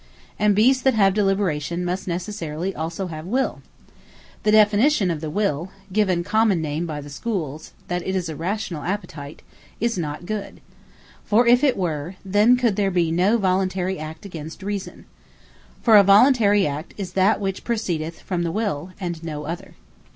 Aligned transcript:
And 0.39 0.55
Beasts 0.55 0.81
that 0.81 0.95
have 0.95 1.13
Deliberation 1.13 1.85
must 1.85 2.07
necessarily 2.07 2.73
also 2.75 3.05
have 3.05 3.27
Will. 3.27 3.61
The 4.41 4.51
Definition 4.51 5.11
of 5.11 5.21
the 5.21 5.29
Will, 5.29 5.69
given 5.93 6.23
commonly 6.23 6.81
by 6.81 7.01
the 7.01 7.09
Schooles, 7.09 7.69
that 7.87 8.01
it 8.01 8.15
is 8.15 8.27
a 8.27 8.33
Rationall 8.35 8.83
Appetite, 8.83 9.43
is 9.79 9.99
not 9.99 10.25
good. 10.25 10.59
For 11.23 11.45
if 11.45 11.63
it 11.63 11.77
were, 11.77 12.15
then 12.25 12.57
could 12.57 12.77
there 12.77 12.89
be 12.89 13.11
no 13.11 13.37
Voluntary 13.37 13.99
Act 13.99 14.25
against 14.25 14.63
Reason. 14.63 15.05
For 15.83 15.97
a 15.97 16.03
Voluntary 16.03 16.65
Act 16.65 16.95
is 16.97 17.13
that, 17.13 17.39
which 17.39 17.63
proceedeth 17.63 18.21
from 18.21 18.41
the 18.41 18.51
Will, 18.51 18.93
and 18.99 19.23
no 19.23 19.43
other. 19.43 19.75